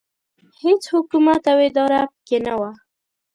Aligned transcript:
هېڅ 0.61 0.81
حکومت 0.93 1.41
او 1.51 1.57
اداره 1.67 2.01
پکې 2.11 2.37
نه 2.45 2.53
وه. 2.59 2.71